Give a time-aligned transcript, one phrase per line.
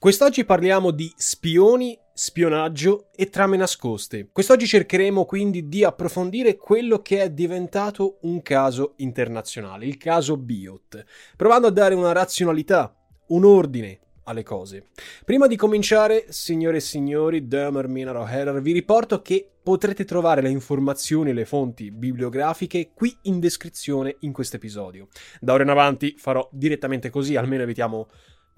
[0.00, 4.28] Quest'oggi parliamo di spioni, spionaggio e trame nascoste.
[4.30, 11.04] Quest'oggi cercheremo quindi di approfondire quello che è diventato un caso internazionale, il caso Biot,
[11.34, 12.94] provando a dare una razionalità,
[13.30, 14.84] un ordine alle cose.
[15.24, 20.50] Prima di cominciare, signore e signori, Dermer Minaro Herrer, vi riporto che potrete trovare le
[20.50, 25.08] informazioni e le fonti bibliografiche qui in descrizione in questo episodio.
[25.40, 28.06] Da ora in avanti farò direttamente così, almeno evitiamo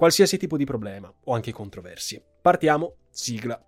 [0.00, 2.24] qualsiasi tipo di problema o anche controversie.
[2.40, 3.62] Partiamo, sigla.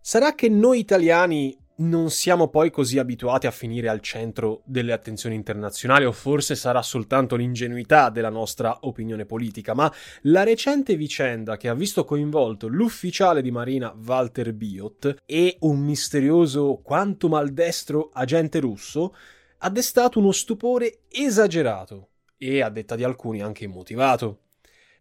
[0.00, 1.56] Sarà che noi italiani
[1.88, 6.82] non siamo poi così abituati a finire al centro delle attenzioni internazionali o forse sarà
[6.82, 13.42] soltanto l'ingenuità della nostra opinione politica, ma la recente vicenda che ha visto coinvolto l'ufficiale
[13.42, 19.14] di marina Walter Biot e un misterioso quanto maldestro agente russo
[19.58, 24.40] ha destato uno stupore esagerato e, a detta di alcuni, anche immotivato.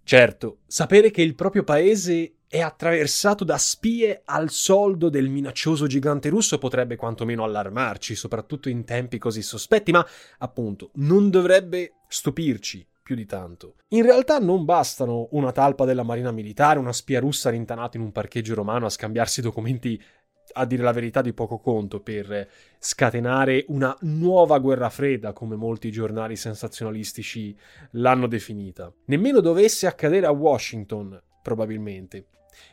[0.04, 6.28] Certo, sapere che il proprio paese è attraversato da spie al soldo del minaccioso gigante
[6.28, 10.06] russo potrebbe quantomeno allarmarci, soprattutto in tempi così sospetti, ma
[10.40, 13.76] appunto non dovrebbe stupirci più di tanto.
[13.92, 18.12] In realtà non bastano una talpa della marina militare, una spia russa rintanata in un
[18.12, 20.04] parcheggio romano a scambiarsi documenti
[20.52, 25.90] a dire la verità di poco conto per scatenare una nuova guerra fredda, come molti
[25.90, 27.58] giornali sensazionalistici
[27.92, 28.92] l'hanno definita.
[29.06, 32.26] Nemmeno dovesse accadere a Washington, probabilmente.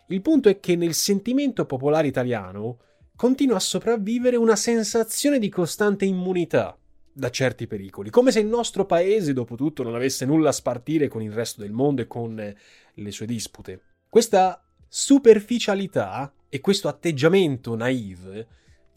[0.09, 2.79] Il punto è che nel sentimento popolare italiano
[3.17, 6.79] continua a sopravvivere una sensazione di costante immunità
[7.13, 11.09] da certi pericoli, come se il nostro paese, dopo tutto, non avesse nulla a spartire
[11.09, 12.55] con il resto del mondo e con
[12.95, 13.83] le sue dispute.
[14.09, 18.47] Questa superficialità e questo atteggiamento naive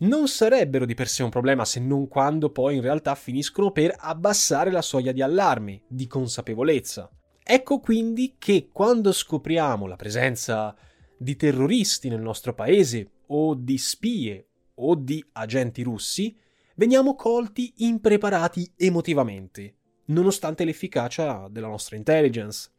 [0.01, 3.93] non sarebbero di per sé un problema se non quando poi in realtà finiscono per
[3.97, 7.09] abbassare la soglia di allarme, di consapevolezza.
[7.53, 10.73] Ecco quindi che quando scopriamo la presenza
[11.17, 16.33] di terroristi nel nostro paese o di spie o di agenti russi,
[16.75, 19.75] veniamo colti impreparati emotivamente,
[20.05, 22.71] nonostante l'efficacia della nostra intelligence.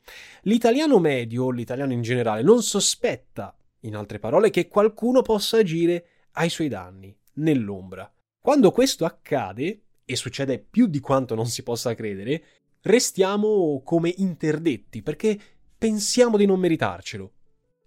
[0.45, 6.49] L'italiano medio, l'italiano in generale, non sospetta, in altre parole, che qualcuno possa agire ai
[6.49, 8.11] suoi danni, nell'ombra.
[8.41, 12.43] Quando questo accade, e succede più di quanto non si possa credere,
[12.83, 15.39] restiamo come interdetti perché
[15.77, 17.33] pensiamo di non meritarcelo.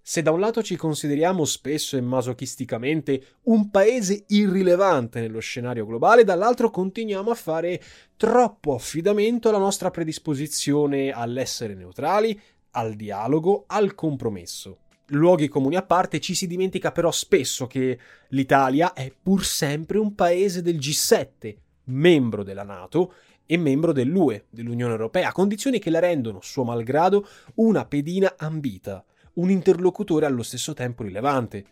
[0.07, 6.23] Se da un lato ci consideriamo spesso e masochisticamente un paese irrilevante nello scenario globale,
[6.23, 7.81] dall'altro continuiamo a fare
[8.15, 12.39] troppo affidamento alla nostra predisposizione all'essere neutrali,
[12.71, 14.77] al dialogo, al compromesso.
[15.07, 17.97] Luoghi comuni a parte, ci si dimentica però spesso che
[18.29, 23.13] l'Italia è pur sempre un paese del G7, membro della Nato
[23.45, 29.49] e membro dell'UE, dell'Unione Europea, condizioni che la rendono, suo malgrado, una pedina ambita, un
[29.49, 31.65] interlocutore allo stesso tempo rilevante.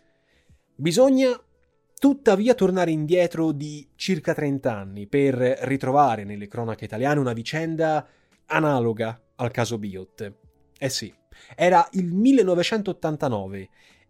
[0.74, 1.38] Bisogna
[1.98, 8.06] tuttavia tornare indietro di circa 30 anni per ritrovare nelle cronache italiane una vicenda
[8.46, 10.32] analoga al caso Biot.
[10.78, 11.12] Eh sì,
[11.56, 13.68] era il 1989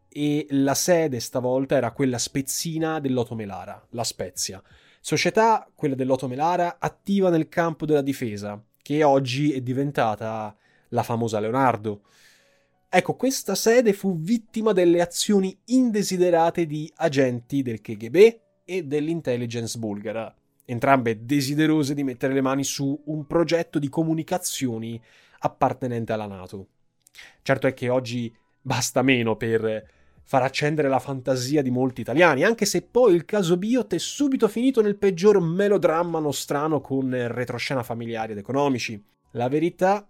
[0.09, 4.63] e la sede stavolta era quella spezzina dell'Otto Melara, la Spezia,
[5.07, 10.57] Società, quella dell'Otto Melara, attiva nel campo della difesa, che oggi è diventata
[10.89, 12.05] la famosa Leonardo.
[12.89, 18.17] Ecco, questa sede fu vittima delle azioni indesiderate di agenti del KGB
[18.65, 20.35] e dell'intelligence bulgara,
[20.65, 24.99] entrambe desiderose di mettere le mani su un progetto di comunicazioni
[25.41, 26.69] appartenente alla Nato.
[27.43, 29.87] Certo è che oggi basta meno per
[30.27, 34.49] far accendere la fantasia di molti italiani, anche se poi il caso Biot è subito
[34.49, 39.03] finito nel peggior melodramma nostrano con retroscena familiari ed economici.
[39.33, 40.09] La verità,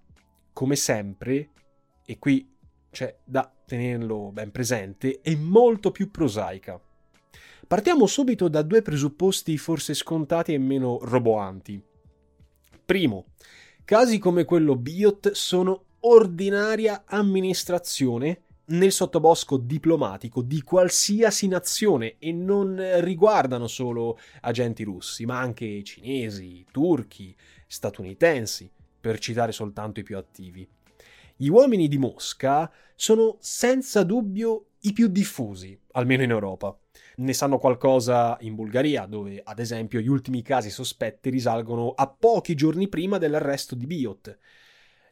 [0.53, 1.51] come sempre,
[2.07, 2.49] e qui
[2.91, 6.81] c'è da tenerlo ben presente, è molto più prosaica.
[7.67, 11.83] Partiamo subito da due presupposti forse scontati e meno roboanti.
[12.85, 13.25] Primo,
[13.85, 23.01] casi come quello Biot sono ordinaria amministrazione nel sottobosco diplomatico di qualsiasi nazione e non
[23.01, 27.35] riguardano solo agenti russi, ma anche cinesi, turchi,
[27.67, 28.71] statunitensi,
[29.01, 30.67] per citare soltanto i più attivi.
[31.37, 36.79] Gli uomini di Mosca sono senza dubbio i più diffusi, almeno in Europa.
[37.17, 42.55] Ne sanno qualcosa in Bulgaria, dove ad esempio gli ultimi casi sospetti risalgono a pochi
[42.55, 44.39] giorni prima dell'arresto di Biot.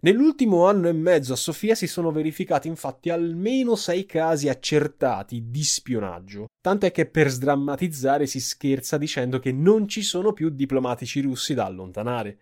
[0.05, 5.63] Nell'ultimo anno e mezzo a Sofia si sono verificati infatti almeno sei casi accertati di
[5.63, 11.55] spionaggio, tant'è che per sdrammatizzare si scherza dicendo che non ci sono più diplomatici russi
[11.55, 12.39] da allontanare.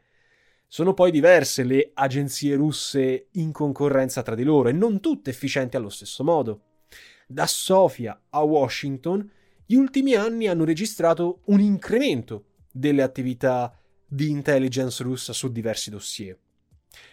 [0.67, 5.77] Sono poi diverse le agenzie russe in concorrenza tra di loro e non tutte efficienti
[5.77, 6.63] allo stesso modo.
[7.27, 9.31] Da Sofia a Washington
[9.67, 16.39] gli ultimi anni hanno registrato un incremento delle attività di intelligence russa su diversi dossier.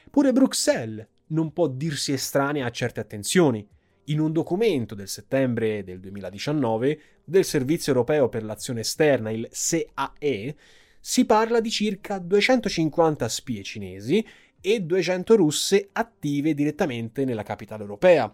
[0.09, 3.67] Pure Bruxelles non può dirsi estranea a certe attenzioni.
[4.05, 10.55] In un documento del settembre del 2019 del Servizio europeo per l'azione esterna, il SAE,
[10.99, 14.25] si parla di circa 250 spie cinesi
[14.61, 18.33] e 200 russe attive direttamente nella capitale europea.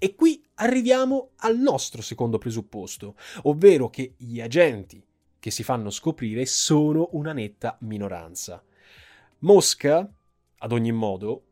[0.00, 5.04] E qui arriviamo al nostro secondo presupposto, ovvero che gli agenti
[5.38, 8.62] che si fanno scoprire sono una netta minoranza.
[9.40, 10.08] Mosca
[10.58, 11.42] ad ogni modo,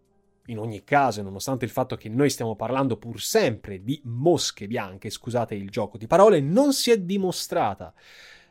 [0.46, 5.10] in ogni caso, nonostante il fatto che noi stiamo parlando pur sempre di mosche bianche,
[5.10, 7.92] scusate il gioco di parole, non si è dimostrata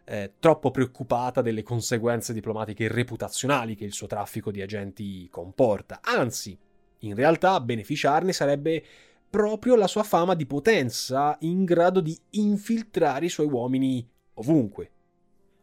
[0.05, 5.99] eh, troppo preoccupata delle conseguenze diplomatiche e reputazionali che il suo traffico di agenti comporta.
[6.03, 6.57] Anzi,
[6.99, 8.83] in realtà a beneficiarne sarebbe
[9.29, 14.91] proprio la sua fama di potenza in grado di infiltrare i suoi uomini ovunque.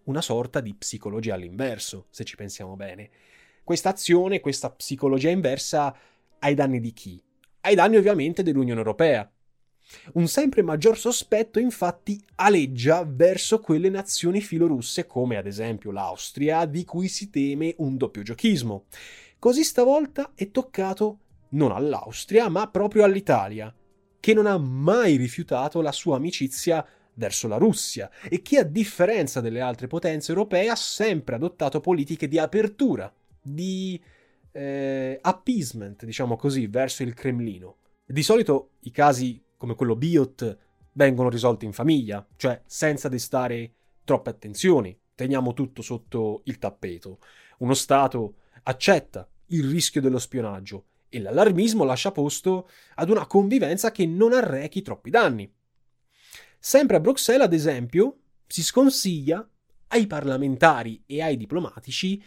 [0.05, 3.11] Una sorta di psicologia all'inverso, se ci pensiamo bene
[3.65, 5.95] questa azione, questa psicologia inversa
[6.41, 7.23] ai danni di chi?
[7.61, 9.31] Ai danni ovviamente dell'Unione Europea.
[10.15, 16.85] Un sempre maggior sospetto infatti aleggia verso quelle nazioni filorusse come ad esempio l'Austria, di
[16.85, 18.87] cui si teme un doppio giochismo.
[19.39, 21.19] Così stavolta è toccato
[21.51, 23.73] non all'Austria, ma proprio all'Italia,
[24.19, 29.41] che non ha mai rifiutato la sua amicizia verso la Russia e che a differenza
[29.41, 33.13] delle altre potenze europee ha sempre adottato politiche di apertura
[33.43, 34.01] di
[34.53, 37.77] eh, appeasement, diciamo così, verso il Cremlino.
[38.07, 40.59] Di solito i casi come quello Biot
[40.93, 43.75] vengono risolti in famiglia, cioè senza destare
[44.05, 47.19] troppe attenzioni, teniamo tutto sotto il tappeto.
[47.59, 54.07] Uno Stato accetta il rischio dello spionaggio e l'allarmismo lascia posto ad una convivenza che
[54.07, 55.53] non arrechi troppi danni.
[56.59, 59.47] Sempre a Bruxelles, ad esempio, si sconsiglia
[59.89, 62.23] ai parlamentari e ai diplomatici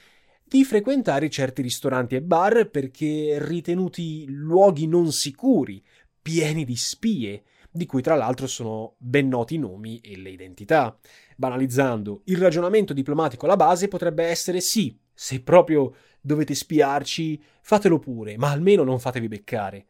[0.47, 5.83] di frequentare certi ristoranti e bar perché ritenuti luoghi non sicuri,
[6.21, 10.97] pieni di spie, di cui tra l'altro sono ben noti i nomi e le identità.
[11.35, 18.37] Banalizzando, il ragionamento diplomatico alla base potrebbe essere sì, se proprio dovete spiarci, fatelo pure,
[18.37, 19.87] ma almeno non fatevi beccare.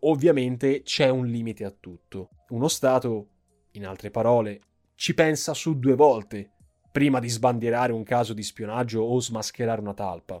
[0.00, 2.28] Ovviamente c'è un limite a tutto.
[2.50, 3.28] Uno Stato,
[3.72, 4.60] in altre parole,
[4.94, 6.52] ci pensa su due volte
[6.94, 10.40] prima di sbandierare un caso di spionaggio o smascherare una talpa.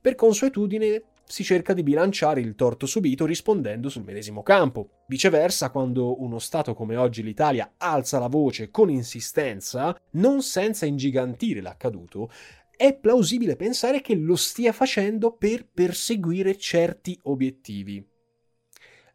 [0.00, 5.04] Per consuetudine si cerca di bilanciare il torto subito rispondendo sul medesimo campo.
[5.06, 11.60] Viceversa, quando uno Stato come oggi l'Italia alza la voce con insistenza, non senza ingigantire
[11.60, 12.32] l'accaduto,
[12.76, 18.04] è plausibile pensare che lo stia facendo per perseguire certi obiettivi.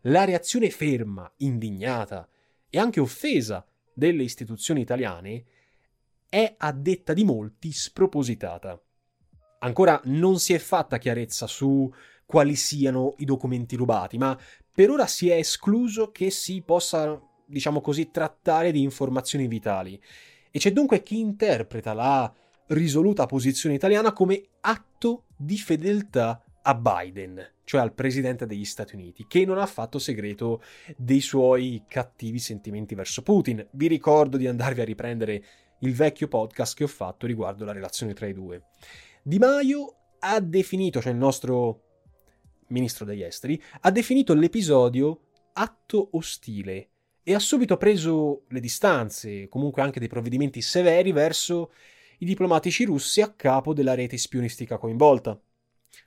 [0.03, 2.25] La reazione ferma, indignata
[2.69, 5.43] e anche offesa delle istituzioni italiane
[6.29, 8.79] è a detta di molti spropositata.
[9.59, 11.91] Ancora non si è fatta chiarezza su
[12.25, 14.37] quali siano i documenti rubati, ma
[14.71, 20.01] per ora si è escluso che si possa, diciamo così, trattare di informazioni vitali.
[20.51, 22.31] E c'è dunque chi interpreta la
[22.67, 29.25] risoluta posizione italiana come atto di fedeltà a Biden, cioè al presidente degli Stati Uniti,
[29.27, 30.61] che non ha fatto segreto
[30.97, 33.65] dei suoi cattivi sentimenti verso Putin.
[33.71, 35.43] Vi ricordo di andarvi a riprendere
[35.79, 38.63] il vecchio podcast che ho fatto riguardo la relazione tra i due.
[39.21, 41.81] Di Maio ha definito, cioè il nostro
[42.67, 45.21] ministro degli esteri, ha definito l'episodio
[45.53, 46.89] atto ostile
[47.23, 51.71] e ha subito preso le distanze, comunque anche dei provvedimenti severi verso
[52.19, 55.39] i diplomatici russi a capo della rete spionistica coinvolta.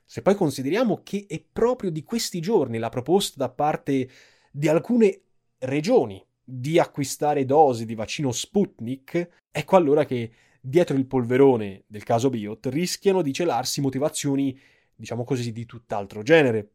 [0.04, 4.08] Se poi consideriamo che è proprio di questi giorni la proposta da parte
[4.50, 5.22] di alcune
[5.58, 12.30] regioni di acquistare dosi di vaccino Sputnik, ecco allora che dietro il polverone del caso
[12.30, 14.58] Biot rischiano di celarsi motivazioni,
[14.94, 16.70] diciamo così, di tutt'altro genere.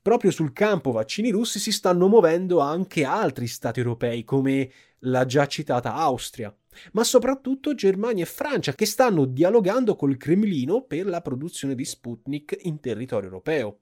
[0.00, 5.48] Proprio sul campo vaccini russi si stanno muovendo anche altri stati europei, come la già
[5.48, 6.56] citata Austria,
[6.92, 12.56] ma soprattutto Germania e Francia, che stanno dialogando col Cremlino per la produzione di Sputnik
[12.62, 13.78] in territorio europeo.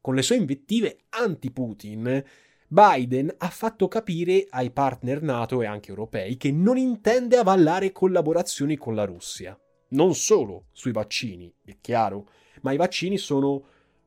[0.00, 2.24] Con le sue invettive anti-Putin,
[2.72, 8.78] Biden ha fatto capire ai partner NATO e anche europei che non intende avallare collaborazioni
[8.78, 9.60] con la Russia.
[9.88, 12.30] Non solo sui vaccini, è chiaro,
[12.62, 13.62] ma i vaccini sono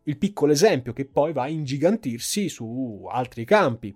[0.05, 3.95] il piccolo esempio che poi va a ingigantirsi su altri campi.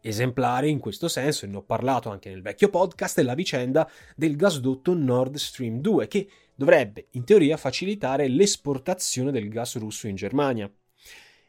[0.00, 3.88] Esemplare in questo senso, e ne ho parlato anche nel vecchio podcast, è la vicenda
[4.16, 10.16] del gasdotto Nord Stream 2, che dovrebbe in teoria facilitare l'esportazione del gas russo in
[10.16, 10.68] Germania.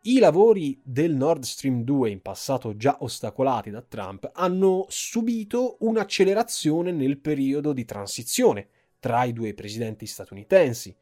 [0.03, 6.93] I lavori del Nord Stream 2, in passato già ostacolati da Trump, hanno subito un'accelerazione
[6.93, 10.95] nel periodo di transizione tra i due presidenti statunitensi.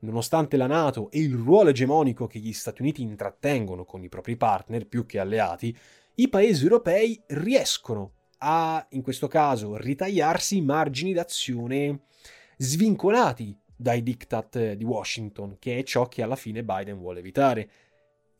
[0.00, 4.36] Nonostante la Nato e il ruolo egemonico che gli Stati Uniti intrattengono con i propri
[4.36, 5.74] partner più che alleati,
[6.16, 12.00] i paesi europei riescono a, in questo caso, ritagliarsi margini d'azione
[12.56, 17.70] svincolati dai diktat di Washington, che è ciò che alla fine Biden vuole evitare.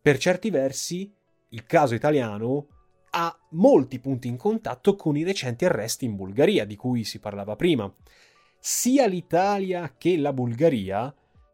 [0.04, 1.10] Per certi versi,
[1.48, 2.66] il caso italiano
[3.12, 7.56] ha molti punti in contatto con i recenti arresti in Bulgaria, di cui si parlava
[7.56, 7.90] prima.
[8.58, 11.10] Sia l'Italia che la Bulgaria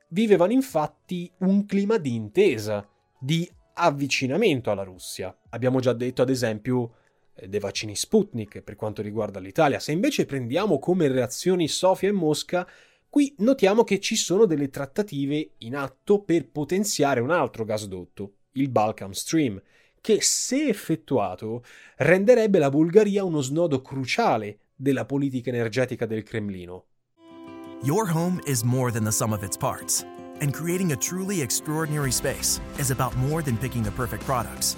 [0.08, 2.84] vivevano infatti un clima di intesa,
[3.20, 5.32] di avvicinamento alla Russia.
[5.50, 6.94] Abbiamo già detto, ad esempio,
[7.36, 9.78] eh, dei vaccini Sputnik per quanto riguarda l'Italia.
[9.78, 12.66] Se invece prendiamo come reazioni Sofia e Mosca,
[13.08, 18.68] qui notiamo che ci sono delle trattative in atto per potenziare un altro gasdotto, il
[18.68, 19.60] Balkan Stream,
[20.00, 21.62] che se effettuato
[21.96, 26.86] renderebbe la Bulgaria uno snodo cruciale della politica energetica del Cremlino.
[27.82, 30.04] Your home is more than the sum of its parts,
[30.40, 34.76] and creating a truly extraordinary space is about more than picking the perfect products.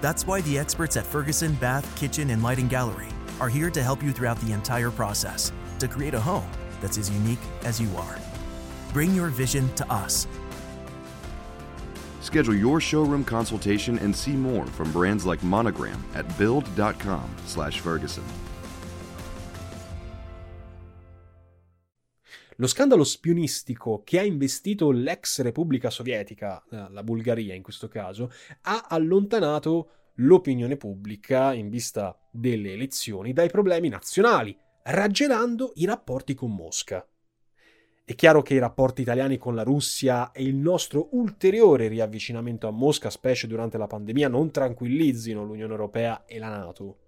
[0.00, 3.08] That's why the experts at Ferguson Bath, Kitchen, and Lighting Gallery
[3.40, 6.48] are here to help you throughout the entire process to create a home
[6.80, 8.18] that's as unique as you are.
[8.92, 10.26] Bring your vision to us.
[12.24, 18.22] Schedule your showroom consultation and see more from brands like Monogram at build.com/ferguson.
[22.56, 28.30] Lo scandalo spionistico che ha investito l'ex Repubblica Sovietica, eh, la Bulgaria in questo caso,
[28.62, 36.54] ha allontanato l'opinione pubblica in vista delle elezioni dai problemi nazionali, raggelando i rapporti con
[36.54, 37.06] Mosca.
[38.06, 42.70] È chiaro che i rapporti italiani con la Russia e il nostro ulteriore riavvicinamento a
[42.70, 46.98] Mosca, specie durante la pandemia, non tranquillizzino l'Unione Europea e la Nato.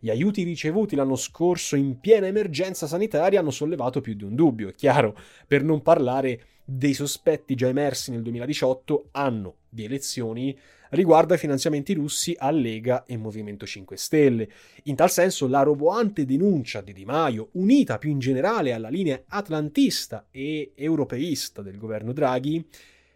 [0.00, 4.70] Gli aiuti ricevuti l'anno scorso in piena emergenza sanitaria hanno sollevato più di un dubbio,
[4.70, 10.56] è chiaro, per non parlare dei sospetti già emersi nel 2018, anno di elezioni,
[10.90, 14.48] riguardo ai finanziamenti russi a Lega e Movimento 5 Stelle.
[14.84, 19.22] In tal senso la roboante denuncia di Di Maio, unita più in generale alla linea
[19.26, 22.62] atlantista e europeista del governo Draghi,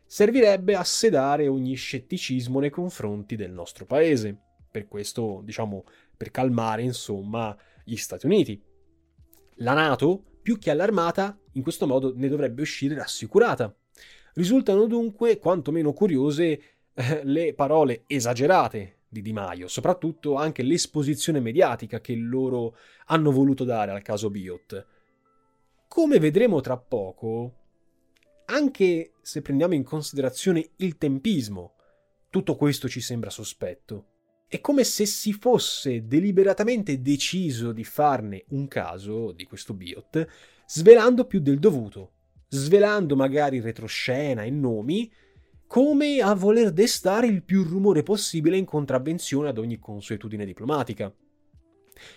[0.06, 4.34] servirebbe a sedare ogni scetticismo nei confronti del nostro paese.
[4.70, 5.84] Per questo, diciamo,
[6.16, 8.58] per calmare insomma gli Stati Uniti.
[9.56, 13.74] La Nato, più che allarmata, in questo modo ne dovrebbe uscire rassicurata.
[14.36, 16.60] Risultano dunque quantomeno curiose
[16.92, 22.76] eh, le parole esagerate di Di Maio, soprattutto anche l'esposizione mediatica che loro
[23.06, 24.86] hanno voluto dare al caso Biot.
[25.88, 27.54] Come vedremo tra poco,
[28.46, 31.72] anche se prendiamo in considerazione il tempismo,
[32.28, 34.08] tutto questo ci sembra sospetto.
[34.46, 40.26] È come se si fosse deliberatamente deciso di farne un caso di questo Biot,
[40.66, 42.15] svelando più del dovuto,
[42.48, 45.10] svelando magari retroscena e nomi,
[45.66, 51.12] come a voler destare il più rumore possibile in contravvenzione ad ogni consuetudine diplomatica.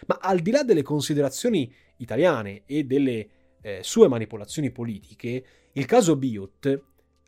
[0.08, 3.30] Ma al di là delle considerazioni italiane e delle
[3.62, 6.84] eh, sue manipolazioni politiche, il caso Biot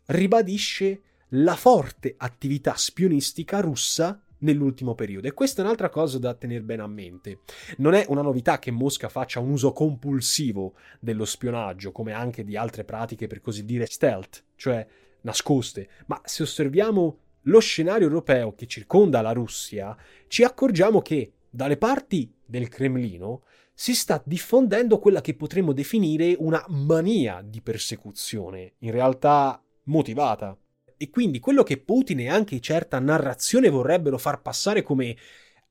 [0.06, 5.26] ribadisce la forte attività spionistica russa nell'ultimo periodo.
[5.26, 7.40] E questa è un'altra cosa da tenere bene a mente.
[7.78, 12.56] Non è una novità che Mosca faccia un uso compulsivo dello spionaggio, come anche di
[12.56, 14.86] altre pratiche per così dire stealth, cioè
[15.22, 19.96] nascoste, ma se osserviamo lo scenario europeo che circonda la Russia,
[20.28, 23.42] ci accorgiamo che dalle parti del Cremlino
[23.74, 30.56] si sta diffondendo quella che potremmo definire una mania di persecuzione, in realtà motivata.
[31.02, 35.16] E quindi quello che Putin e anche certa narrazione vorrebbero far passare come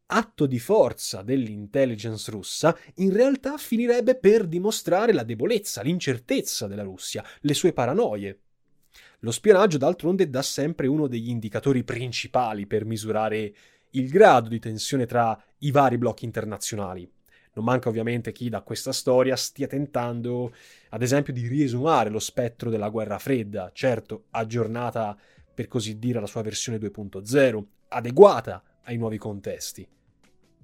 [0.07, 7.23] atto di forza dell'intelligence russa, in realtà finirebbe per dimostrare la debolezza, l'incertezza della Russia,
[7.43, 8.41] le sue paranoie.
[9.19, 13.55] Lo spionaggio, d'altronde, dà sempre uno degli indicatori principali per misurare
[13.91, 17.09] il grado di tensione tra i vari blocchi internazionali.
[17.53, 20.53] Non manca ovviamente chi da questa storia stia tentando,
[20.89, 25.17] ad esempio, di riesumare lo spettro della guerra fredda, certo aggiornata
[25.53, 29.85] per così dire alla sua versione 2.0, adeguata ai nuovi contesti.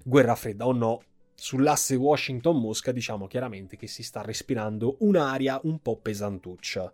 [0.02, 1.02] Guerra fredda o no,
[1.34, 6.90] sull'asse Washington-Mosca diciamo chiaramente che si sta respirando un'aria un po' pesantuccia.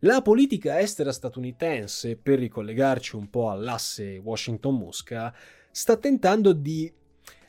[0.00, 5.34] La politica estera statunitense, per ricollegarci un po' all'asse Washington-Mosca,
[5.72, 6.92] sta tentando di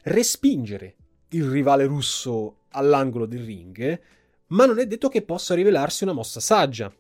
[0.01, 0.95] respingere
[1.35, 4.01] il rivale russo all'angolo del ring,
[4.47, 6.93] ma non è detto che possa rivelarsi una mossa saggia.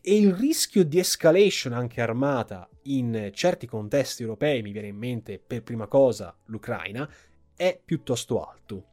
[0.00, 5.38] E il rischio di escalation anche armata in certi contesti europei, mi viene in mente
[5.38, 7.08] per prima cosa l'Ucraina,
[7.54, 8.88] è piuttosto alto.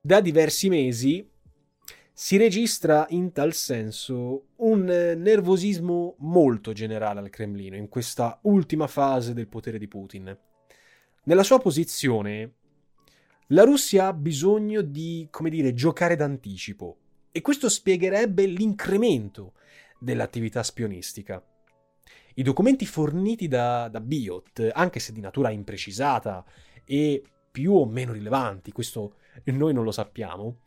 [0.00, 1.28] Da diversi mesi
[2.12, 9.32] si registra in tal senso un nervosismo molto generale al Cremlino in questa ultima fase
[9.32, 10.36] del potere di Putin.
[11.24, 12.56] Nella sua posizione,
[13.52, 16.96] la Russia ha bisogno di, come dire, giocare d'anticipo.
[17.30, 19.54] E questo spiegherebbe l'incremento
[19.98, 21.42] dell'attività spionistica.
[22.34, 26.44] I documenti forniti da, da Biot, anche se di natura imprecisata
[26.84, 30.60] e più o meno rilevanti, questo noi non lo sappiamo,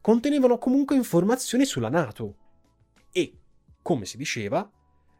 [0.00, 2.36] contenevano comunque informazioni sulla Nato.
[3.12, 3.38] E,
[3.82, 4.68] come si diceva,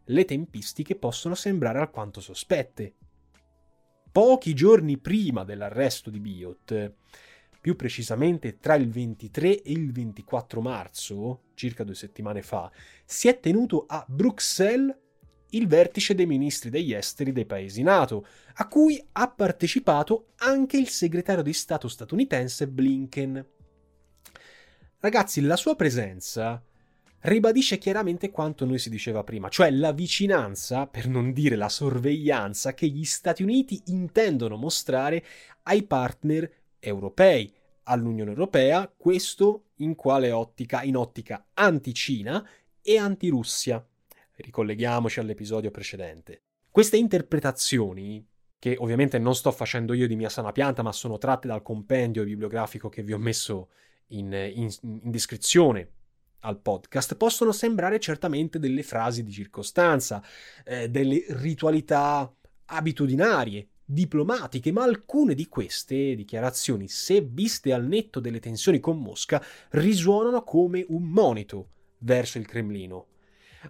[0.06, 2.94] le tempistiche possono sembrare alquanto sospette
[4.16, 6.92] pochi giorni prima dell'arresto di Biot,
[7.60, 12.72] più precisamente tra il 23 e il 24 marzo, circa due settimane fa,
[13.04, 14.96] si è tenuto a Bruxelles
[15.50, 20.88] il vertice dei ministri degli esteri dei paesi NATO, a cui ha partecipato anche il
[20.88, 23.46] segretario di Stato statunitense Blinken.
[24.98, 26.64] Ragazzi, la sua presenza
[27.26, 32.72] ribadisce chiaramente quanto noi si diceva prima, cioè la vicinanza, per non dire la sorveglianza,
[32.74, 35.24] che gli Stati Uniti intendono mostrare
[35.64, 37.52] ai partner europei,
[37.84, 40.82] all'Unione Europea, questo in quale ottica?
[40.82, 42.48] In ottica anti-Cina
[42.80, 43.84] e anti-Russia.
[44.36, 46.42] Ricolleghiamoci all'episodio precedente.
[46.70, 48.24] Queste interpretazioni,
[48.58, 52.24] che ovviamente non sto facendo io di mia sana pianta, ma sono tratte dal compendio
[52.24, 53.70] bibliografico che vi ho messo
[54.08, 55.94] in, in, in descrizione
[56.46, 60.22] al podcast possono sembrare certamente delle frasi di circostanza,
[60.64, 62.32] eh, delle ritualità
[62.66, 69.42] abitudinarie, diplomatiche, ma alcune di queste dichiarazioni, se viste al netto delle tensioni con Mosca,
[69.70, 73.06] risuonano come un monito verso il Cremlino.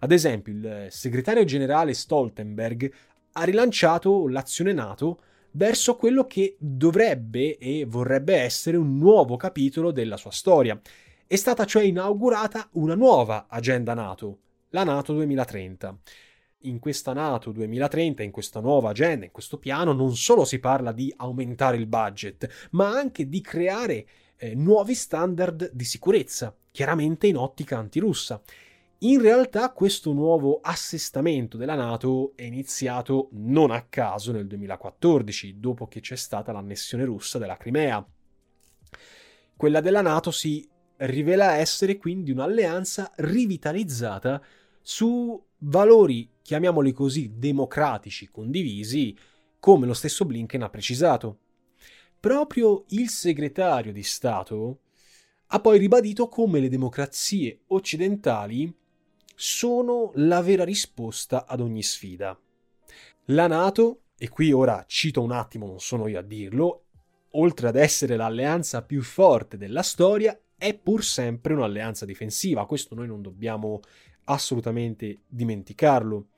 [0.00, 2.92] Ad esempio, il segretario generale Stoltenberg
[3.32, 5.20] ha rilanciato l'azione NATO
[5.52, 10.78] verso quello che dovrebbe e vorrebbe essere un nuovo capitolo della sua storia,
[11.28, 14.38] è stata cioè inaugurata una nuova agenda NATO,
[14.70, 15.98] la NATO 2030.
[16.60, 20.92] In questa NATO 2030, in questa nuova agenda, in questo piano, non solo si parla
[20.92, 27.36] di aumentare il budget, ma anche di creare eh, nuovi standard di sicurezza, chiaramente in
[27.36, 28.40] ottica antirussa.
[29.00, 35.88] In realtà questo nuovo assestamento della Nato è iniziato non a caso nel 2014, dopo
[35.88, 38.04] che c'è stata l'annessione russa della Crimea.
[39.56, 44.42] Quella della Nato si rivela essere quindi un'alleanza rivitalizzata
[44.80, 49.16] su valori, chiamiamoli così, democratici condivisi,
[49.58, 51.38] come lo stesso Blinken ha precisato.
[52.20, 54.80] Proprio il segretario di Stato
[55.48, 58.74] ha poi ribadito come le democrazie occidentali
[59.34, 62.38] sono la vera risposta ad ogni sfida.
[63.26, 66.84] La Nato, e qui ora cito un attimo, non sono io a dirlo,
[67.32, 73.06] oltre ad essere l'alleanza più forte della storia, è pur sempre un'alleanza difensiva, questo noi
[73.06, 73.80] non dobbiamo
[74.24, 76.28] assolutamente dimenticarlo.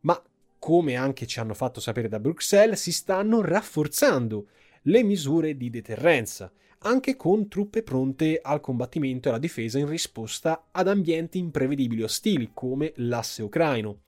[0.00, 0.22] Ma
[0.58, 4.48] come anche ci hanno fatto sapere da Bruxelles, si stanno rafforzando
[4.82, 10.68] le misure di deterrenza, anche con truppe pronte al combattimento e alla difesa in risposta
[10.70, 14.02] ad ambienti imprevedibili ostili come l'asse ucraino.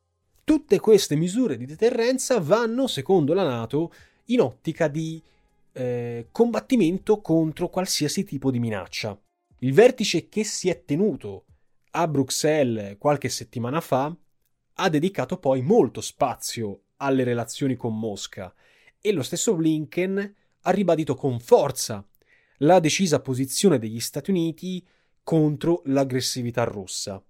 [0.45, 3.93] Tutte queste misure di deterrenza vanno, secondo la Nato,
[4.27, 5.21] in ottica di
[5.73, 9.19] eh, combattimento contro qualsiasi tipo di minaccia.
[9.61, 11.47] Il vertice che si è tenuto
[11.92, 14.14] a Bruxelles qualche settimana fa
[14.75, 18.55] ha dedicato poi molto spazio alle relazioni con Mosca
[19.01, 22.07] e lo stesso Blinken ha ribadito con forza
[22.59, 24.87] la decisa posizione degli Stati Uniti
[25.25, 27.21] contro l'aggressività russa.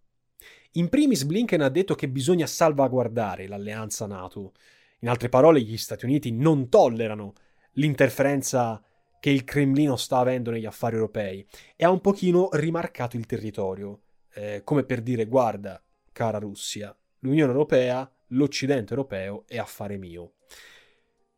[0.72, 4.52] In primis Blinken ha detto che bisogna salvaguardare l'alleanza NATO.
[5.00, 7.32] In altre parole, gli Stati Uniti non tollerano
[7.72, 8.82] l'interferenza
[9.20, 14.00] che il Cremlino sta avendo negli affari europei e ha un pochino rimarcato il territorio,
[14.34, 20.34] eh, come per dire guarda, cara Russia, l'Unione Europea, l'Occidente europeo è affare mio.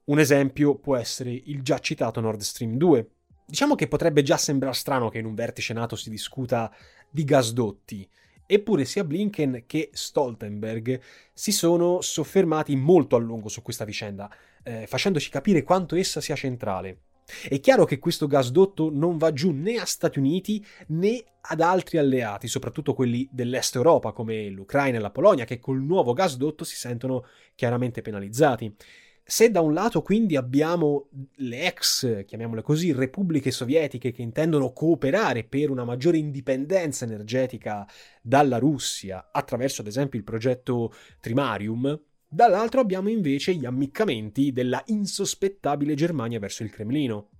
[0.04, 3.10] Un esempio può essere il già citato Nord Stream 2.
[3.46, 6.72] Diciamo che potrebbe già sembrare strano che in un vertice NATO si discuta
[7.08, 8.08] di gasdotti,
[8.46, 11.00] eppure sia Blinken che Stoltenberg
[11.32, 14.28] si sono soffermati molto a lungo su questa vicenda,
[14.62, 17.02] eh, facendoci capire quanto essa sia centrale.
[17.48, 21.98] È chiaro che questo gasdotto non va giù né a Stati Uniti né ad altri
[21.98, 26.76] alleati, soprattutto quelli dell'est Europa come l'Ucraina e la Polonia, che col nuovo gasdotto si
[26.76, 28.74] sentono chiaramente penalizzati.
[29.22, 35.44] Se da un lato quindi abbiamo le ex, chiamiamole così, repubbliche sovietiche che intendono cooperare
[35.44, 37.86] per una maggiore indipendenza energetica
[38.20, 41.96] dalla Russia attraverso ad esempio il progetto Trimarium,
[42.32, 47.30] Dall'altro abbiamo invece gli ammiccamenti della insospettabile Germania verso il Cremlino.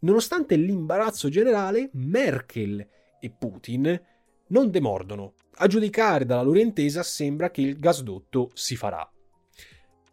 [0.00, 2.84] Nonostante l'imbarazzo generale, Merkel
[3.20, 4.02] e Putin
[4.48, 5.34] non demordono.
[5.58, 9.08] A giudicare dalla loro intesa sembra che il gasdotto si farà.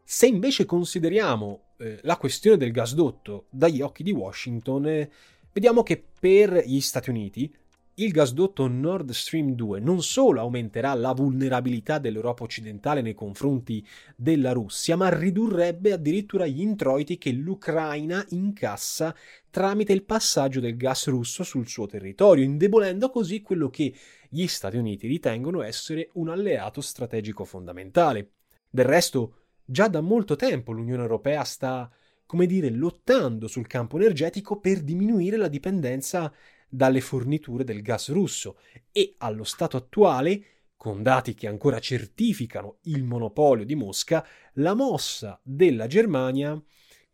[0.04, 5.10] Se invece consideriamo eh, la questione del gasdotto dagli occhi di Washington, eh,
[5.52, 7.52] vediamo che per gli Stati Uniti
[7.98, 13.86] il gasdotto Nord Stream 2 non solo aumenterà la vulnerabilità dell'Europa occidentale nei confronti
[14.18, 19.16] della Russia, ma ridurrebbe addirittura gli introiti che l'Ucraina incassa
[19.50, 23.94] tramite il passaggio del gas russo sul suo territorio, indebolendo così quello che
[24.28, 28.32] gli Stati Uniti ritengono essere un alleato strategico fondamentale.
[28.70, 31.90] Del resto, già da molto tempo l'Unione Europea sta,
[32.26, 36.30] come dire, lottando sul campo energetico per diminuire la dipendenza
[36.68, 38.58] dalle forniture del gas russo
[38.92, 40.44] e allo stato attuale,
[40.76, 46.62] con dati che ancora certificano il monopolio di Mosca, la mossa della Germania,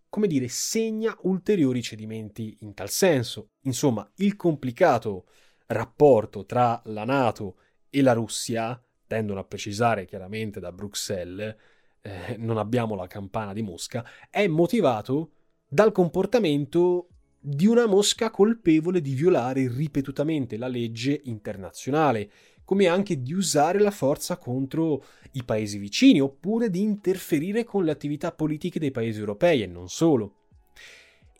[0.10, 3.52] come dire, segna ulteriori cedimenti in tal senso.
[3.62, 5.28] Insomma, il complicato
[5.68, 7.58] rapporto tra la Nato
[7.90, 11.56] e la Russia, tendono a precisare chiaramente da Bruxelles,
[12.02, 15.32] eh, non abbiamo la campana di Mosca, è motivato
[15.68, 17.11] dal comportamento
[17.43, 22.30] di una mosca colpevole di violare ripetutamente la legge internazionale,
[22.63, 27.91] come anche di usare la forza contro i paesi vicini, oppure di interferire con le
[27.91, 30.36] attività politiche dei paesi europei e non solo.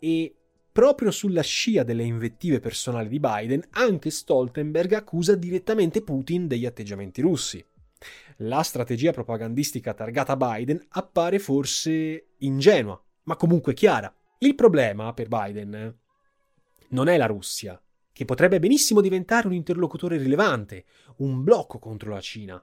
[0.00, 0.34] E
[0.72, 7.20] proprio sulla scia delle invettive personali di Biden, anche Stoltenberg accusa direttamente Putin degli atteggiamenti
[7.20, 7.64] russi.
[8.38, 14.12] La strategia propagandistica targata Biden appare forse ingenua, ma comunque chiara.
[14.42, 15.98] Il problema per Biden
[16.88, 17.80] non è la Russia,
[18.12, 20.84] che potrebbe benissimo diventare un interlocutore rilevante,
[21.18, 22.60] un blocco contro la Cina,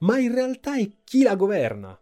[0.00, 1.98] ma in realtà è chi la governa,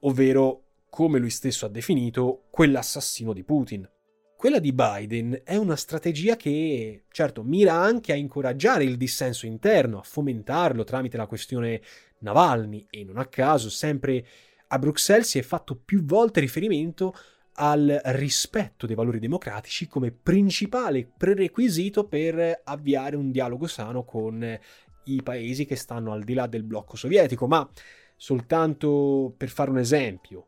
[0.00, 3.86] ovvero, come lui stesso ha definito, quell'assassino di Putin.
[4.34, 9.98] Quella di Biden è una strategia che, certo, mira anche a incoraggiare il dissenso interno,
[9.98, 11.82] a fomentarlo tramite la questione
[12.20, 14.26] Navalny e non a caso sempre
[14.68, 17.14] a Bruxelles si è fatto più volte riferimento
[17.56, 24.58] al rispetto dei valori democratici come principale prerequisito per avviare un dialogo sano con
[25.04, 27.46] i paesi che stanno al di là del blocco sovietico.
[27.46, 27.68] Ma
[28.16, 30.46] soltanto per fare un esempio,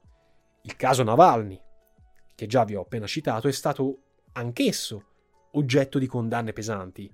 [0.62, 1.60] il caso Navalny,
[2.34, 3.98] che già vi ho appena citato, è stato
[4.32, 5.04] anch'esso
[5.52, 7.10] oggetto di condanne pesanti.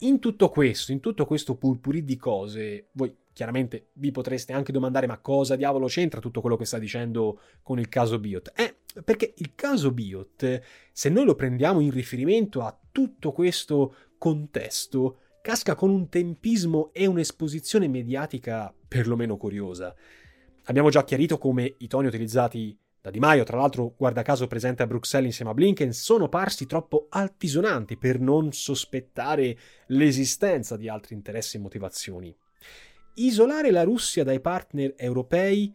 [0.00, 5.06] In tutto questo, in tutto questo purpurì di cose, voi chiaramente vi potreste anche domandare
[5.08, 8.52] ma cosa diavolo c'entra tutto quello che sta dicendo con il caso Biot?
[8.54, 10.60] Eh, perché il caso Biot,
[10.92, 17.06] se noi lo prendiamo in riferimento a tutto questo contesto, casca con un tempismo e
[17.06, 19.94] un'esposizione mediatica perlomeno curiosa.
[20.64, 24.82] Abbiamo già chiarito come i toni utilizzati da Di Maio, tra l'altro guarda caso presente
[24.82, 31.14] a Bruxelles insieme a Blinken, sono parsi troppo altisonanti per non sospettare l'esistenza di altri
[31.14, 32.34] interessi e motivazioni.
[33.16, 35.70] Isolare la Russia dai partner europei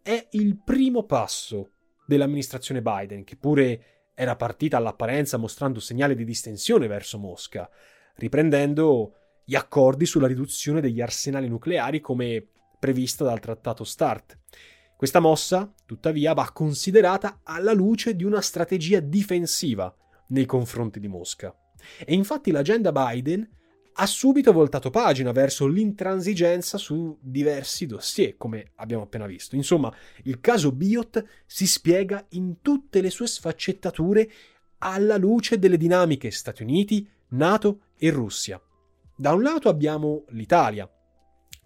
[0.00, 1.72] è il primo passo
[2.08, 3.82] dell'amministrazione Biden, che pure
[4.14, 7.68] era partita all'apparenza mostrando segnali di distensione verso Mosca,
[8.14, 9.12] riprendendo
[9.44, 12.46] gli accordi sulla riduzione degli arsenali nucleari come
[12.78, 14.38] prevista dal trattato START.
[14.96, 19.94] Questa mossa, tuttavia, va considerata alla luce di una strategia difensiva
[20.28, 21.54] nei confronti di Mosca.
[22.04, 23.48] E infatti l'agenda Biden
[24.00, 29.56] ha subito voltato pagina verso l'intransigenza su diversi dossier, come abbiamo appena visto.
[29.56, 34.30] Insomma, il caso Biot si spiega in tutte le sue sfaccettature
[34.78, 38.62] alla luce delle dinamiche Stati Uniti, NATO e Russia.
[39.16, 40.88] Da un lato abbiamo l'Italia,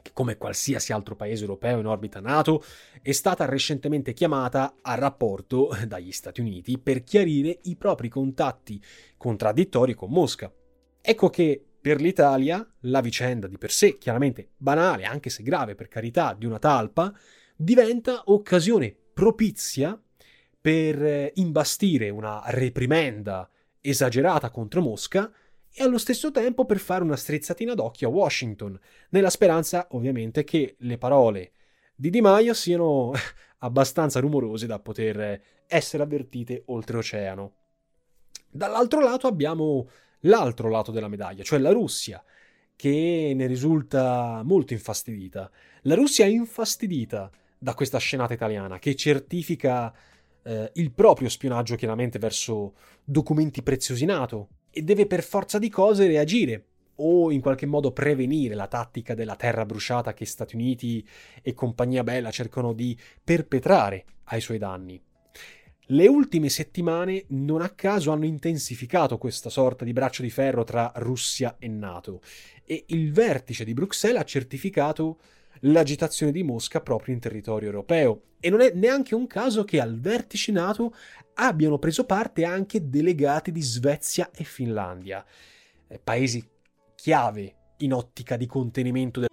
[0.00, 2.64] che come qualsiasi altro paese europeo in orbita NATO
[3.02, 8.82] è stata recentemente chiamata a rapporto dagli Stati Uniti per chiarire i propri contatti
[9.18, 10.50] contraddittori con Mosca.
[11.02, 15.88] Ecco che per l'Italia la vicenda di per sé, chiaramente banale, anche se grave per
[15.88, 17.12] carità, di una talpa,
[17.56, 20.00] diventa occasione propizia
[20.60, 25.30] per eh, imbastire una reprimenda esagerata contro Mosca
[25.74, 28.78] e allo stesso tempo per fare una strizzatina d'occhio a Washington,
[29.10, 31.52] nella speranza ovviamente che le parole
[31.96, 33.10] di Di Maio siano
[33.58, 37.54] abbastanza rumorose da poter essere avvertite oltreoceano.
[38.50, 39.88] Dall'altro lato abbiamo
[40.22, 42.22] l'altro lato della medaglia, cioè la Russia,
[42.76, 45.50] che ne risulta molto infastidita.
[45.82, 49.94] La Russia è infastidita da questa scenata italiana che certifica
[50.42, 56.06] eh, il proprio spionaggio chiaramente verso documenti preziosi NATO e deve per forza di cose
[56.06, 61.06] reagire o in qualche modo prevenire la tattica della terra bruciata che Stati Uniti
[61.40, 65.00] e compagnia bella cercano di perpetrare ai suoi danni.
[65.86, 70.92] Le ultime settimane non a caso hanno intensificato questa sorta di braccio di ferro tra
[70.96, 72.20] Russia e NATO
[72.64, 75.18] e il vertice di Bruxelles ha certificato
[75.62, 78.22] l'agitazione di Mosca proprio in territorio europeo.
[78.38, 80.94] E non è neanche un caso che al vertice NATO
[81.34, 85.24] abbiano preso parte anche delegati di Svezia e Finlandia,
[85.88, 86.48] eh, paesi
[86.94, 89.28] chiave in ottica di contenimento del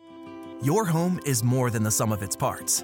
[0.61, 2.83] Your home is more than the sum of its parts.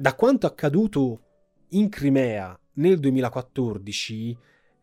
[0.00, 1.20] Da quanto accaduto
[1.72, 4.34] in Crimea nel 2014,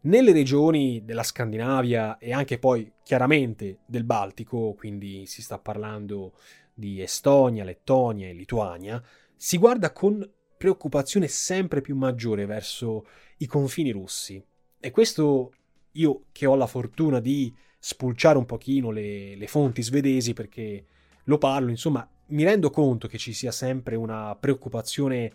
[0.01, 6.33] nelle regioni della Scandinavia e anche poi chiaramente del Baltico, quindi si sta parlando
[6.71, 9.01] di Estonia, Lettonia e Lituania,
[9.35, 10.23] si guarda con
[10.55, 14.39] preoccupazione sempre più maggiore verso i confini russi.
[14.79, 15.51] E questo
[15.93, 20.85] io che ho la fortuna di spulciare un pochino le, le fonti svedesi perché
[21.23, 25.31] lo parlo, insomma, mi rendo conto che ci sia sempre una preoccupazione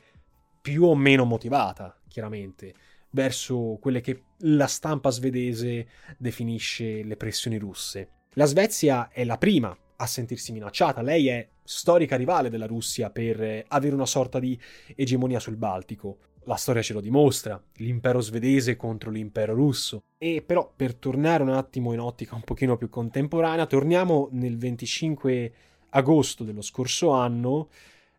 [0.60, 2.74] più o meno motivata, chiaramente,
[3.10, 5.86] verso quelle che la stampa svedese
[6.18, 8.08] definisce le pressioni russe.
[8.34, 11.02] La Svezia è la prima a sentirsi minacciata.
[11.02, 14.58] Lei è storica rivale della Russia per avere una sorta di
[14.94, 16.18] egemonia sul Baltico.
[16.44, 20.00] La storia ce lo dimostra, l'impero svedese contro l'impero russo.
[20.18, 25.52] E però per tornare un attimo in ottica un pochino più contemporanea, torniamo nel 25
[25.94, 27.68] agosto dello scorso anno,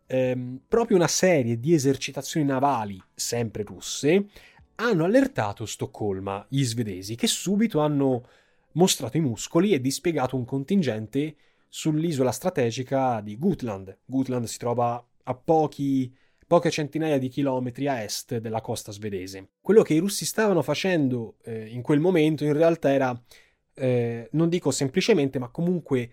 [0.06, 4.26] ehm, proprio una serie di esercitazioni navali, sempre russe,
[4.76, 8.26] hanno allertato Stoccolma, gli svedesi, che subito hanno
[8.72, 11.36] mostrato i muscoli e dispiegato un contingente
[11.68, 13.98] sull'isola strategica di Gutland.
[14.04, 16.12] Gutland si trova a pochi,
[16.46, 19.50] poche centinaia di chilometri a est della costa svedese.
[19.60, 23.22] Quello che i russi stavano facendo eh, in quel momento in realtà era,
[23.74, 26.10] eh, non dico semplicemente, ma comunque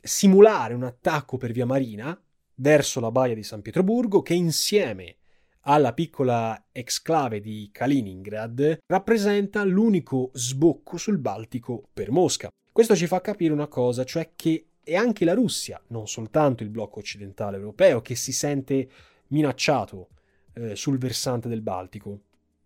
[0.00, 2.18] simulare un attacco per via marina
[2.56, 5.16] verso la baia di San Pietroburgo che insieme
[5.64, 12.48] alla piccola exclave di Kaliningrad rappresenta l'unico sbocco sul Baltico per Mosca.
[12.72, 16.70] Questo ci fa capire una cosa, cioè che è anche la Russia, non soltanto il
[16.70, 18.88] blocco occidentale europeo, che si sente
[19.28, 20.08] minacciato
[20.54, 22.20] eh, sul versante del Baltico.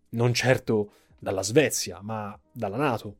[0.09, 3.17] Non certo dalla Svezia, ma dalla Nato.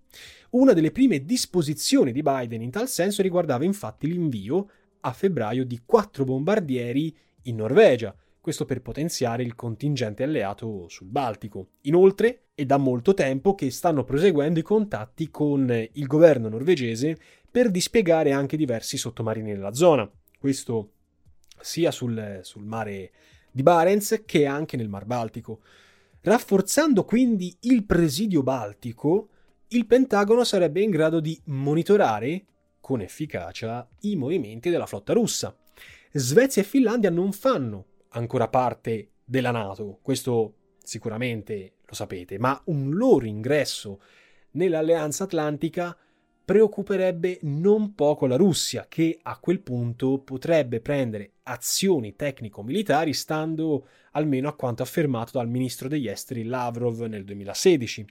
[0.52, 4.70] Una delle prime disposizioni di Biden in tal senso riguardava infatti l'invio
[5.02, 11.70] a febbraio di quattro bombardieri in Norvegia, questo per potenziare il contingente alleato sul Baltico.
[11.82, 17.18] Inoltre, è da molto tempo che stanno proseguendo i contatti con il governo norvegese
[17.50, 20.10] per dispiegare anche diversi sottomarini nella zona.
[20.40, 20.92] Questo
[21.60, 23.12] sia sul, sul mare
[23.52, 25.62] di Barents che anche nel Mar Baltico.
[26.26, 29.30] Rafforzando quindi il presidio baltico,
[29.68, 32.46] il Pentagono sarebbe in grado di monitorare
[32.82, 35.56] con efficacia i movimenti della flotta russa.
[36.12, 42.96] Svezia e Finlandia non fanno ancora parte della Nato, questo sicuramente lo sapete, ma un
[42.96, 44.02] loro ingresso
[44.54, 45.96] nell'alleanza atlantica
[46.46, 54.48] preoccuperebbe non poco la Russia, che a quel punto potrebbe prendere azioni tecnico-militari stando almeno
[54.48, 58.06] a quanto affermato dal ministro degli esteri Lavrov nel 2016.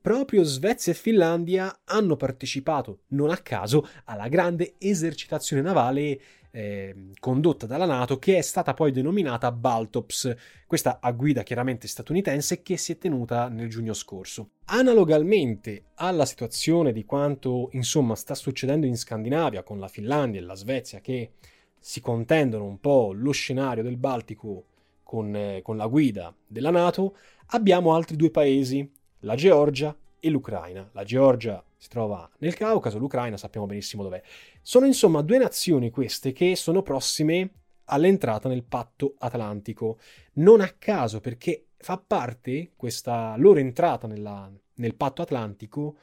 [0.00, 6.20] Proprio Svezia e Finlandia hanno partecipato, non a caso, alla grande esercitazione navale
[6.56, 10.36] eh, condotta dalla Nato che è stata poi denominata Baltops,
[10.68, 14.50] questa a guida chiaramente statunitense che si è tenuta nel giugno scorso.
[14.66, 20.54] Analogamente alla situazione di quanto insomma sta succedendo in Scandinavia con la Finlandia e la
[20.54, 21.32] Svezia che
[21.76, 24.66] si contendono un po' lo scenario del Baltico
[25.02, 27.16] con, eh, con la guida della Nato,
[27.48, 28.88] abbiamo altri due paesi,
[29.20, 30.88] la Georgia e l'Ucraina.
[30.92, 34.22] La Georgia si trova nel Caucaso, l'Ucraina sappiamo benissimo dov'è.
[34.62, 37.50] Sono insomma due nazioni queste che sono prossime
[37.84, 39.98] all'entrata nel patto atlantico.
[40.34, 45.98] Non a caso perché fa parte questa loro entrata nella, nel patto atlantico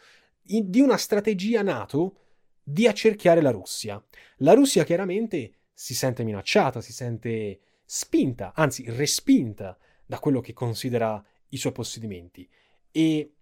[0.49, 2.17] in, di una strategia NATO
[2.61, 4.03] di accerchiare la Russia.
[4.37, 11.25] La Russia chiaramente si sente minacciata, si sente spinta, anzi respinta da quello che considera
[11.49, 12.47] i suoi possedimenti
[12.91, 13.33] e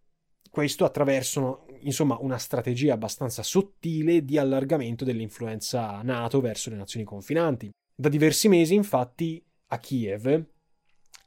[0.50, 7.70] questo attraverso insomma, una strategia abbastanza sottile di allargamento dell'influenza NATO verso le nazioni confinanti.
[7.96, 10.44] Da diversi mesi, infatti, a Kiev,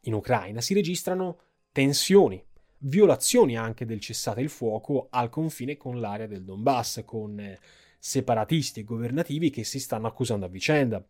[0.03, 1.38] in Ucraina, si registrano
[1.71, 2.43] tensioni,
[2.79, 7.59] violazioni anche del cessate il fuoco al confine con l'area del Donbass, con eh,
[7.99, 11.05] separatisti e governativi che si stanno accusando a vicenda.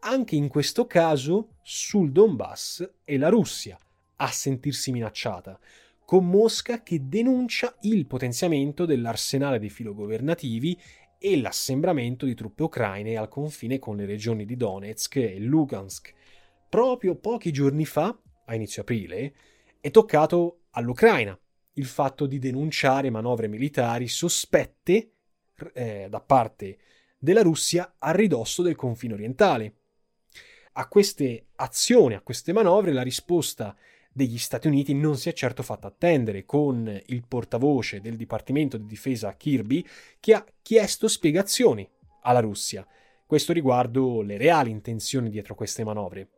[0.00, 3.78] Anche in questo caso sul Donbass è la Russia
[4.16, 5.58] a sentirsi minacciata,
[6.06, 10.80] con Mosca che denuncia il potenziamento dell'arsenale dei filogovernativi
[11.18, 16.14] e l'assembramento di truppe ucraine al confine con le regioni di Donetsk e Lugansk.
[16.68, 19.34] Proprio pochi giorni fa, a inizio aprile,
[19.80, 21.36] è toccato all'Ucraina
[21.72, 25.10] il fatto di denunciare manovre militari sospette
[25.74, 26.78] eh, da parte
[27.18, 29.74] della Russia a ridosso del confine orientale.
[30.74, 33.76] A queste azioni, a queste manovre, la risposta
[34.16, 38.86] degli Stati Uniti non si è certo fatta attendere, con il portavoce del Dipartimento di
[38.86, 39.84] Difesa Kirby
[40.18, 41.86] che ha chiesto spiegazioni
[42.22, 42.86] alla Russia,
[43.26, 46.28] questo riguardo le reali intenzioni dietro queste manovre.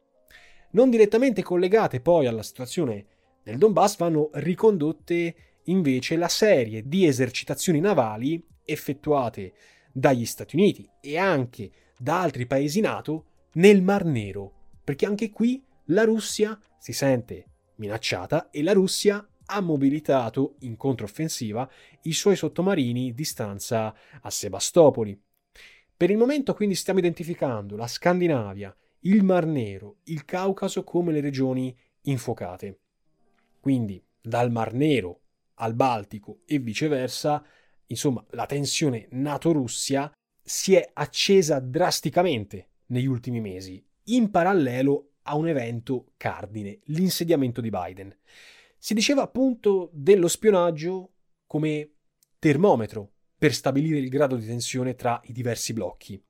[0.73, 3.07] Non direttamente collegate poi alla situazione
[3.45, 5.35] del Donbass vanno ricondotte
[5.67, 9.53] invece la serie di esercitazioni navali effettuate
[9.93, 15.63] dagli Stati Uniti e anche da altri paesi NATO nel Mar Nero, perché anche qui
[15.87, 17.45] la Russia si sente
[17.79, 21.69] minacciata e la Russia ha mobilitato in controffensiva
[22.03, 25.21] i suoi sottomarini di stanza a Sebastopoli.
[25.97, 31.21] Per il momento quindi stiamo identificando la Scandinavia, il Mar Nero, il Caucaso come le
[31.21, 32.81] regioni infuocate.
[33.61, 35.21] Quindi dal Mar Nero
[35.55, 37.45] al Baltico e viceversa,
[37.87, 40.13] insomma, la tensione NATO-Russia
[40.43, 47.69] si è accesa drasticamente negli ultimi mesi, in parallelo a un evento cardine, l'insediamento di
[47.69, 48.17] Biden.
[48.79, 51.13] Si diceva appunto dello spionaggio
[51.47, 51.91] come
[52.39, 56.21] termometro per stabilire il grado di tensione tra i diversi blocchi.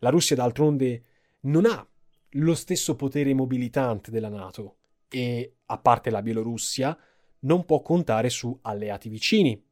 [0.00, 1.04] La Russia d'altronde
[1.42, 1.86] non ha
[2.30, 6.98] lo stesso potere mobilitante della Nato e, a parte la Bielorussia,
[7.40, 9.62] non può contare su alleati vicini.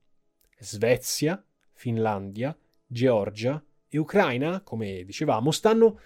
[0.59, 5.99] Svezia, Finlandia, Georgia e Ucraina, come dicevamo, stanno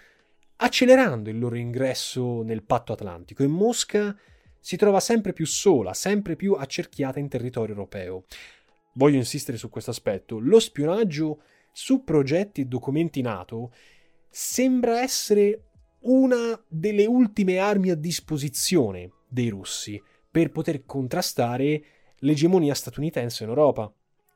[0.61, 4.15] accelerando il loro ingresso nel patto atlantico e Mosca
[4.59, 8.25] si trova sempre più sola, sempre più accerchiata in territorio europeo.
[8.93, 10.37] Voglio insistere su questo aspetto.
[10.37, 11.41] Lo spionaggio
[11.71, 13.71] su progetti e documenti NATO
[14.29, 15.63] sembra essere
[16.01, 21.83] una delle ultime armi a disposizione dei russi per poter contrastare
[22.19, 23.91] l'egemonia statunitense in Europa.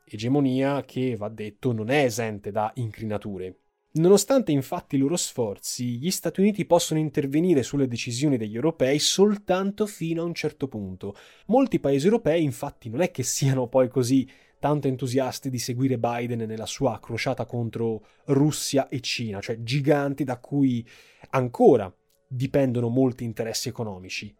[0.05, 3.55] Egemonia che, va detto, non è esente da incrinature.
[3.95, 9.86] Nonostante infatti i loro sforzi, gli Stati Uniti possono intervenire sulle decisioni degli europei soltanto
[9.86, 11.15] fino a un certo punto.
[11.47, 14.27] Molti paesi europei infatti non è che siano poi così
[14.58, 20.39] tanto entusiasti di seguire Biden nella sua crociata contro Russia e Cina, cioè giganti da
[20.39, 20.84] cui
[21.29, 21.93] ancora
[22.27, 24.36] dipendono molti interessi economici.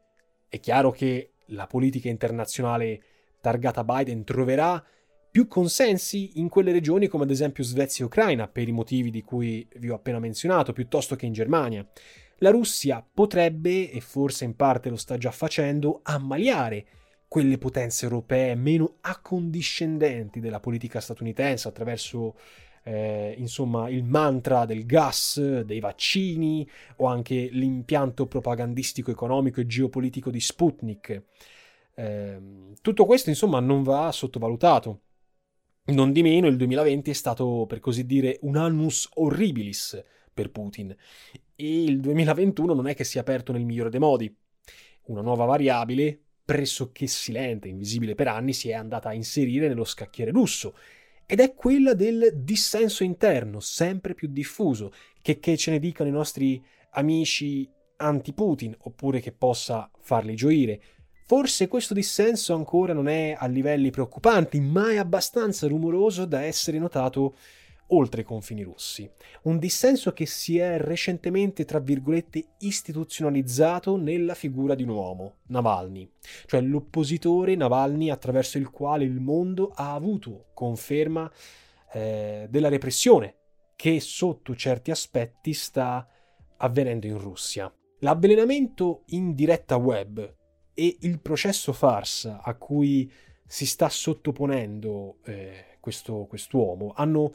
[0.48, 3.04] È chiaro che la politica internazionale
[3.40, 4.84] targata Biden troverà
[5.34, 9.24] più consensi in quelle regioni come ad esempio Svezia e Ucraina, per i motivi di
[9.24, 11.84] cui vi ho appena menzionato, piuttosto che in Germania.
[12.38, 16.86] La Russia potrebbe, e forse in parte lo sta già facendo, ammaliare
[17.28, 22.36] quelle potenze europee meno accondiscendenti della politica statunitense attraverso
[22.84, 30.30] eh, insomma il mantra del gas, dei vaccini o anche l'impianto propagandistico economico e geopolitico
[30.30, 31.24] di Sputnik.
[31.96, 32.40] Eh,
[32.82, 35.00] tutto questo insomma non va sottovalutato
[35.86, 40.02] Non di meno, il 2020 è stato, per così dire, un annus horribilis
[40.34, 40.96] per Putin
[41.56, 44.34] e il 2021 non è che sia aperto nel migliore dei modi.
[45.08, 50.32] Una nuova variabile, pressoché silente, invisibile per anni, si è andata a inserire nello scacchiere
[50.32, 50.74] russo
[51.26, 56.14] ed è quella del dissenso interno, sempre più diffuso, che, che ce ne dicano i
[56.14, 60.82] nostri amici anti-Putin, oppure che possa farli gioire.
[61.26, 66.80] Forse questo dissenso ancora non è a livelli preoccupanti, ma è abbastanza rumoroso da essere
[66.80, 67.36] notato
[67.88, 69.10] oltre i confini russi.
[69.44, 76.10] Un dissenso che si è recentemente, tra virgolette, istituzionalizzato nella figura di un uomo, Navalny,
[76.46, 81.32] cioè l'oppositore Navalny attraverso il quale il mondo ha avuto conferma
[81.94, 83.36] eh, della repressione
[83.76, 86.08] che sotto certi aspetti sta
[86.58, 87.74] avvenendo in Russia.
[88.00, 90.42] L'avvelenamento in diretta web
[90.74, 93.12] e il processo farsa a cui
[93.46, 97.34] si sta sottoponendo eh, questo quest'uomo hanno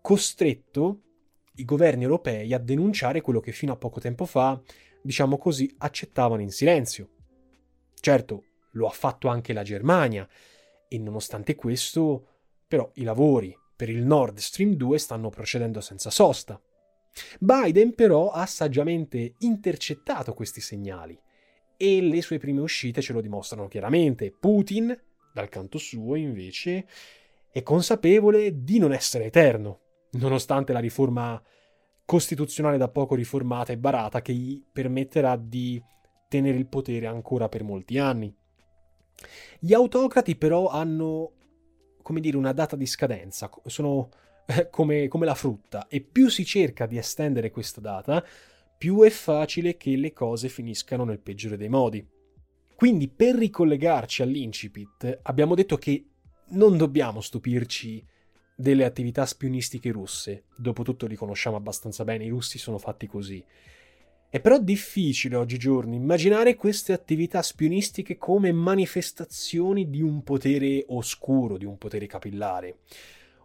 [0.00, 1.00] costretto
[1.56, 4.60] i governi europei a denunciare quello che fino a poco tempo fa,
[5.02, 7.10] diciamo così, accettavano in silenzio.
[8.00, 10.26] Certo, lo ha fatto anche la Germania
[10.88, 12.26] e nonostante questo,
[12.66, 16.60] però i lavori per il Nord Stream 2 stanno procedendo senza sosta.
[17.38, 21.20] Biden però ha saggiamente intercettato questi segnali
[21.82, 24.30] e le sue prime uscite ce lo dimostrano chiaramente.
[24.30, 24.96] Putin,
[25.34, 26.86] dal canto suo, invece,
[27.50, 29.80] è consapevole di non essere eterno
[30.12, 31.42] nonostante la riforma
[32.04, 35.82] costituzionale da poco riformata e barata che gli permetterà di
[36.28, 38.32] tenere il potere ancora per molti anni.
[39.58, 41.32] Gli autocrati però hanno,
[42.00, 44.08] come dire, una data di scadenza, sono
[44.46, 48.24] eh, come, come la frutta e più si cerca di estendere questa data,
[48.82, 52.04] più è facile che le cose finiscano nel peggiore dei modi.
[52.74, 56.04] Quindi per ricollegarci all'incipit abbiamo detto che
[56.48, 58.04] non dobbiamo stupirci
[58.56, 60.46] delle attività spionistiche russe.
[60.56, 63.40] Dopotutto li conosciamo abbastanza bene, i russi sono fatti così.
[64.28, 71.66] È però difficile oggigiorno immaginare queste attività spionistiche come manifestazioni di un potere oscuro, di
[71.66, 72.78] un potere capillare.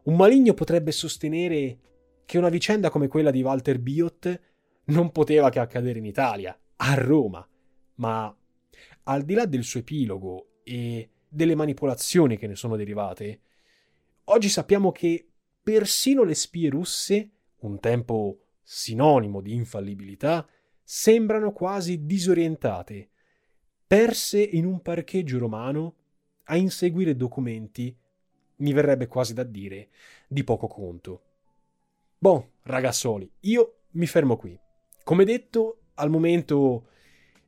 [0.06, 1.78] Un maligno potrebbe sostenere
[2.26, 4.56] che una vicenda come quella di Walter Biot
[4.88, 7.48] non poteva che accadere in Italia, a Roma,
[7.96, 8.36] ma
[9.04, 13.42] al di là del suo epilogo e delle manipolazioni che ne sono derivate,
[14.30, 15.26] Oggi sappiamo che
[15.64, 17.30] persino le spie russe,
[17.60, 20.46] un tempo sinonimo di infallibilità,
[20.84, 23.10] sembrano quasi disorientate,
[23.88, 25.96] perse in un parcheggio romano
[26.46, 27.96] a inseguire documenti,
[28.58, 29.92] mi verrebbe quasi da dire,
[30.28, 31.22] di poco conto.
[32.18, 34.60] Bon, ragazzoli, io mi fermo qui.
[35.08, 36.90] Come detto, al momento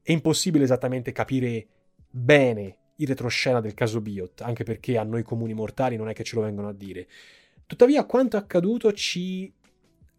[0.01, 1.67] è impossibile esattamente capire
[2.09, 6.23] bene il retroscena del caso Biot, anche perché a noi comuni mortali non è che
[6.23, 7.05] ce lo vengono a dire.
[7.65, 9.53] Tuttavia, quanto accaduto ci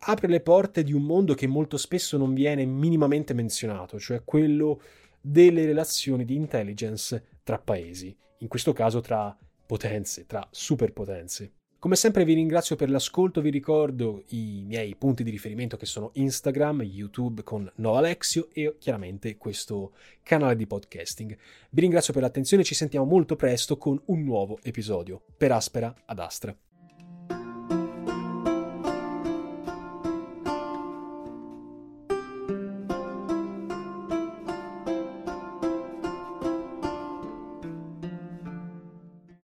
[0.01, 4.83] apre le porte di un mondo che molto spesso non viene minimamente menzionato, cioè quello
[5.19, 9.35] delle relazioni di intelligence tra paesi, in questo caso tra
[9.65, 11.53] potenze, tra superpotenze.
[11.81, 16.11] Come sempre vi ringrazio per l'ascolto, vi ricordo i miei punti di riferimento che sono
[16.13, 21.35] Instagram, YouTube con No Alexio e chiaramente questo canale di podcasting.
[21.71, 25.23] Vi ringrazio per l'attenzione, ci sentiamo molto presto con un nuovo episodio.
[25.39, 26.55] Per Aspera ad Astra.